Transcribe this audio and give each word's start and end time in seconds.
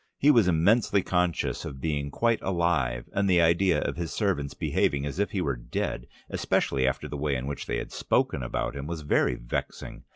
He 0.17 0.31
was 0.31 0.47
immensely 0.47 1.03
conscious 1.03 1.63
of 1.63 1.79
being 1.79 2.09
quite 2.09 2.41
alive, 2.41 3.07
and 3.13 3.29
the 3.29 3.39
idea 3.39 3.81
of 3.81 3.97
his 3.97 4.11
servants 4.11 4.55
behaving 4.55 5.05
as 5.05 5.19
if 5.19 5.29
he 5.29 5.41
were 5.41 5.55
dead, 5.55 6.07
especially 6.27 6.87
after 6.87 7.07
the 7.07 7.17
way 7.17 7.35
in 7.35 7.45
which 7.45 7.67
they 7.67 7.77
had 7.77 7.91
spoken 7.91 8.41
about 8.41 8.75
him, 8.75 8.87
was 8.87 9.01
very 9.01 9.35
vexing. 9.35 10.05